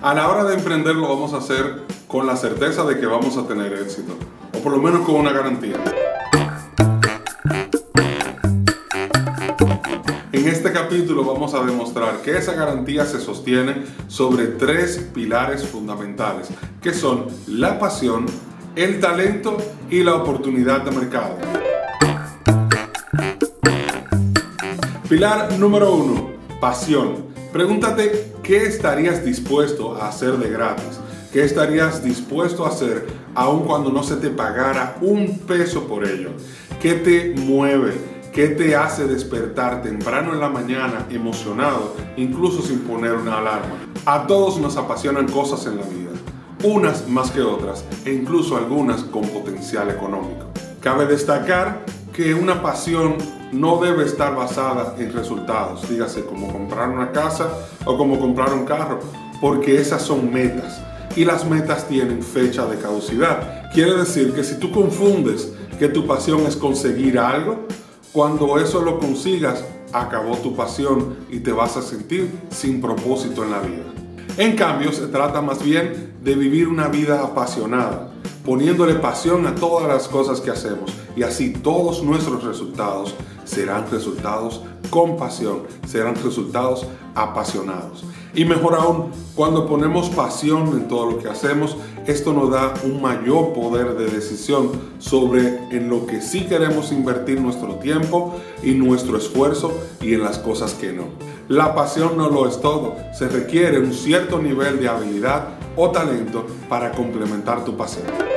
[0.00, 3.36] A la hora de emprender lo vamos a hacer con la certeza de que vamos
[3.36, 4.12] a tener éxito,
[4.56, 5.74] o por lo menos con una garantía.
[10.30, 16.46] En este capítulo vamos a demostrar que esa garantía se sostiene sobre tres pilares fundamentales,
[16.80, 18.26] que son la pasión,
[18.76, 19.56] el talento
[19.90, 21.36] y la oportunidad de mercado.
[25.08, 27.26] Pilar número uno, pasión.
[27.52, 31.00] Pregúntate qué estarías dispuesto a hacer de gratis,
[31.32, 36.30] qué estarías dispuesto a hacer aun cuando no se te pagara un peso por ello,
[36.82, 37.94] qué te mueve,
[38.34, 43.76] qué te hace despertar temprano en la mañana emocionado, incluso sin poner una alarma.
[44.04, 46.10] A todos nos apasionan cosas en la vida,
[46.64, 50.46] unas más que otras e incluso algunas con potencial económico.
[50.80, 51.84] Cabe destacar
[52.18, 53.14] que una pasión
[53.52, 57.48] no debe estar basada en resultados, dígase como comprar una casa
[57.84, 58.98] o como comprar un carro,
[59.40, 60.80] porque esas son metas
[61.14, 63.70] y las metas tienen fecha de caducidad.
[63.72, 67.68] Quiere decir que si tú confundes que tu pasión es conseguir algo,
[68.12, 73.50] cuando eso lo consigas, acabó tu pasión y te vas a sentir sin propósito en
[73.52, 73.84] la vida.
[74.38, 78.10] En cambio, se trata más bien de vivir una vida apasionada,
[78.48, 84.62] poniéndole pasión a todas las cosas que hacemos y así todos nuestros resultados serán resultados
[84.88, 88.04] con pasión, serán resultados apasionados.
[88.32, 93.02] Y mejor aún, cuando ponemos pasión en todo lo que hacemos, esto nos da un
[93.02, 99.18] mayor poder de decisión sobre en lo que sí queremos invertir nuestro tiempo y nuestro
[99.18, 101.04] esfuerzo y en las cosas que no.
[101.48, 106.46] La pasión no lo es todo, se requiere un cierto nivel de habilidad o talento
[106.70, 108.27] para complementar tu pasión.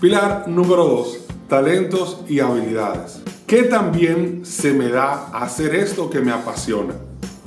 [0.00, 1.18] Pilar número 2.
[1.46, 3.20] Talentos y habilidades.
[3.46, 6.94] ¿Qué también se me da hacer esto que me apasiona?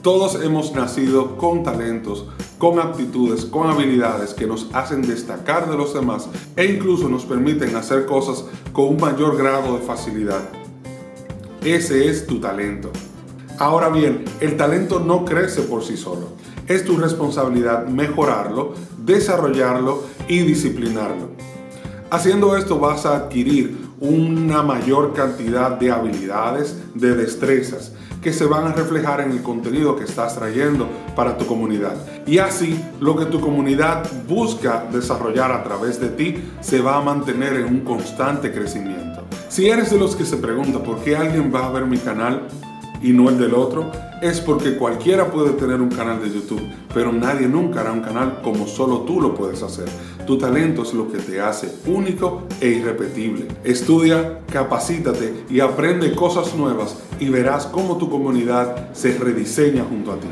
[0.03, 2.27] Todos hemos nacido con talentos,
[2.59, 7.75] con aptitudes, con habilidades que nos hacen destacar de los demás e incluso nos permiten
[7.75, 10.47] hacer cosas con un mayor grado de facilidad.
[11.63, 12.91] Ese es tu talento.
[13.57, 16.27] Ahora bien, el talento no crece por sí solo.
[16.67, 21.32] Es tu responsabilidad mejorarlo, desarrollarlo y disciplinarlo.
[22.13, 27.91] Haciendo esto vas a adquirir una mayor cantidad de habilidades, de destrezas,
[28.21, 31.95] que se van a reflejar en el contenido que estás trayendo para tu comunidad.
[32.27, 37.01] Y así lo que tu comunidad busca desarrollar a través de ti se va a
[37.01, 39.23] mantener en un constante crecimiento.
[39.49, 42.43] Si eres de los que se pregunta por qué alguien va a ver mi canal,
[43.03, 43.91] y no el del otro,
[44.21, 46.61] es porque cualquiera puede tener un canal de YouTube,
[46.93, 49.85] pero nadie nunca hará un canal como solo tú lo puedes hacer.
[50.25, 53.47] Tu talento es lo que te hace único e irrepetible.
[53.65, 60.15] Estudia, capacítate y aprende cosas nuevas y verás cómo tu comunidad se rediseña junto a
[60.17, 60.27] ti.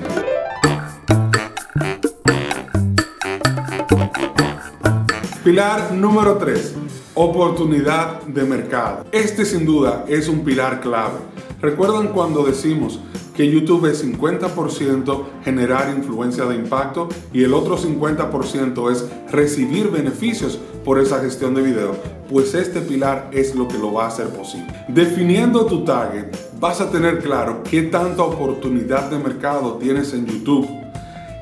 [5.44, 6.76] Pilar número 3.
[7.16, 9.06] Oportunidad de mercado.
[9.12, 11.31] Este sin duda es un pilar clave
[11.62, 13.00] ¿Recuerdan cuando decimos
[13.36, 20.58] que YouTube es 50% generar influencia de impacto y el otro 50% es recibir beneficios
[20.84, 21.96] por esa gestión de video?
[22.28, 24.74] Pues este pilar es lo que lo va a hacer posible.
[24.88, 30.68] Definiendo tu target, vas a tener claro qué tanta oportunidad de mercado tienes en YouTube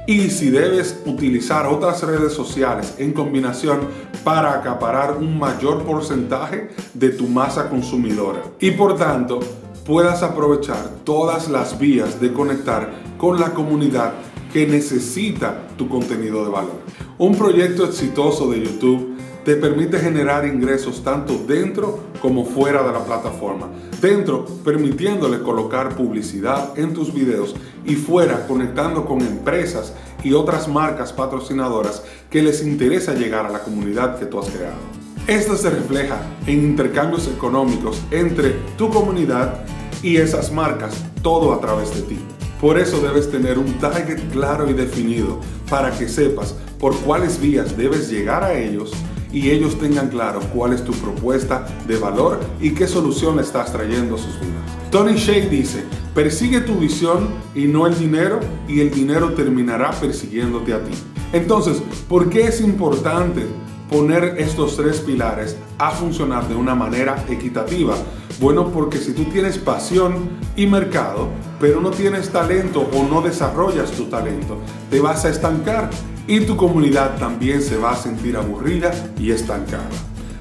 [0.05, 3.81] y si debes utilizar otras redes sociales en combinación
[4.25, 8.41] para acaparar un mayor porcentaje de tu masa consumidora.
[8.59, 9.39] Y por tanto,
[9.89, 14.13] puedas aprovechar todas las vías de conectar con la comunidad
[14.53, 16.79] que necesita tu contenido de valor.
[17.17, 23.03] Un proyecto exitoso de YouTube te permite generar ingresos tanto dentro como fuera de la
[23.03, 23.67] plataforma.
[23.99, 31.13] Dentro, permitiéndole colocar publicidad en tus videos y fuera, conectando con empresas y otras marcas
[31.13, 34.77] patrocinadoras que les interesa llegar a la comunidad que tú has creado.
[35.25, 39.63] Esto se refleja en intercambios económicos entre tu comunidad
[40.01, 42.17] y esas marcas, todo a través de ti.
[42.59, 47.77] Por eso debes tener un target claro y definido para que sepas por cuáles vías
[47.77, 48.91] debes llegar a ellos
[49.31, 53.71] y ellos tengan claro cuál es tu propuesta de valor y qué solución le estás
[53.71, 54.91] trayendo a sus vidas.
[54.91, 55.83] Tony Shea dice,
[56.15, 60.91] persigue tu visión y no el dinero y el dinero terminará persiguiéndote a ti.
[61.31, 63.45] Entonces, ¿por qué es importante
[63.89, 67.95] poner estos tres pilares a funcionar de una manera equitativa?
[68.39, 71.27] Bueno, porque si tú tienes pasión y mercado,
[71.59, 74.57] pero no tienes talento o no desarrollas tu talento,
[74.89, 75.89] te vas a estancar
[76.25, 79.89] y tu comunidad también se va a sentir aburrida y estancada.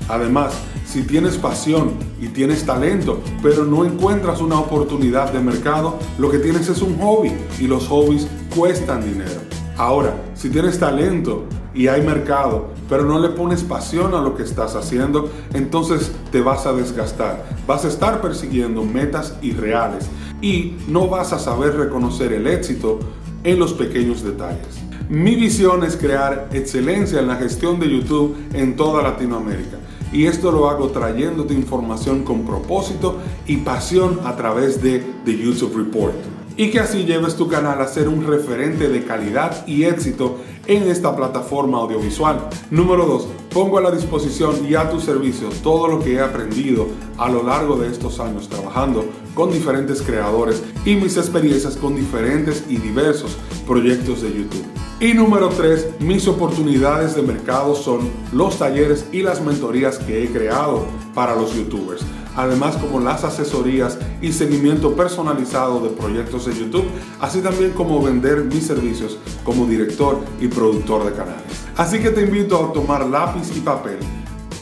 [0.08, 0.52] Además,
[0.86, 6.38] si tienes pasión y tienes talento, pero no encuentras una oportunidad de mercado, lo que
[6.38, 9.40] tienes es un hobby y los hobbies cuestan dinero.
[9.76, 11.46] Ahora, si tienes talento
[11.78, 16.40] y hay mercado, pero no le pones pasión a lo que estás haciendo, entonces te
[16.40, 17.44] vas a desgastar.
[17.68, 20.06] Vas a estar persiguiendo metas irreales
[20.42, 22.98] y no vas a saber reconocer el éxito
[23.44, 24.80] en los pequeños detalles.
[25.08, 29.78] Mi visión es crear excelencia en la gestión de YouTube en toda Latinoamérica.
[30.12, 35.76] Y esto lo hago trayéndote información con propósito y pasión a través de The YouTube
[35.76, 36.14] Report.
[36.56, 40.38] Y que así lleves tu canal a ser un referente de calidad y éxito
[40.68, 42.48] en esta plataforma audiovisual.
[42.70, 43.26] Número 2.
[43.52, 46.86] Pongo a la disposición y a tu servicio todo lo que he aprendido
[47.16, 49.04] a lo largo de estos años trabajando
[49.34, 53.36] con diferentes creadores y mis experiencias con diferentes y diversos
[53.66, 54.64] proyectos de YouTube.
[55.00, 60.28] Y número 3, mis oportunidades de mercado son los talleres y las mentorías que he
[60.28, 62.02] creado para los youtubers.
[62.38, 66.84] Además como las asesorías y seguimiento personalizado de proyectos de YouTube,
[67.18, 71.42] así también como vender mis servicios como director y productor de canales.
[71.76, 73.98] Así que te invito a tomar lápiz y papel,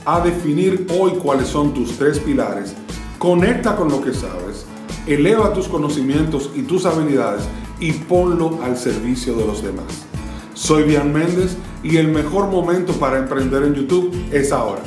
[0.06, 2.72] a definir hoy cuáles son tus tres pilares,
[3.18, 4.64] conecta con lo que sabes,
[5.06, 7.42] eleva tus conocimientos y tus habilidades
[7.78, 10.06] y ponlo al servicio de los demás.
[10.54, 14.80] Soy Bian Méndez y el mejor momento para emprender en YouTube es ahora.